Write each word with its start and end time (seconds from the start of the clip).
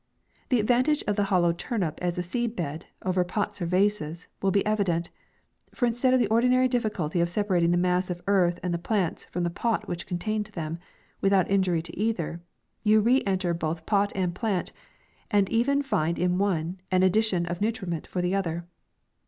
The 0.49 0.59
advantage 0.59 1.03
of 1.03 1.15
the 1.15 1.25
hollow 1.25 1.53
turnip 1.53 1.99
as 2.01 2.17
a 2.17 2.23
seed 2.23 2.55
bed, 2.55 2.87
over 3.05 3.23
pots 3.23 3.61
or 3.61 3.67
vases, 3.67 4.27
will 4.41 4.49
be 4.49 4.63
evi 4.63 4.83
dent; 4.85 5.11
for 5.75 5.85
instead 5.85 6.11
of 6.11 6.19
the 6.19 6.25
ordinary 6.29 6.67
difficulty 6.67 7.21
of 7.21 7.29
separating 7.29 7.69
the 7.69 7.77
mass 7.77 8.09
of 8.09 8.19
earth 8.25 8.59
and 8.63 8.73
the 8.73 8.79
plants 8.79 9.25
from 9.25 9.43
the 9.43 9.51
pot 9.51 9.87
which 9.87 10.07
contained 10.07 10.51
Ihem, 10.53 10.79
without 11.21 11.51
injury 11.51 11.83
to 11.83 11.95
either, 11.95 12.41
you 12.81 12.99
re 12.99 13.21
enter 13.27 13.53
both 13.53 13.85
pot 13.85 14.11
and 14.15 14.33
plant, 14.33 14.71
and 15.29 15.47
even 15.51 15.83
find 15.83 16.17
in 16.17 16.31
the 16.31 16.37
one 16.43 16.81
an 16.89 17.03
addition 17.03 17.45
of 17.45 17.61
nutriment 17.61 18.07
for 18.07 18.23
the 18.23 18.33
other. 18.33 18.65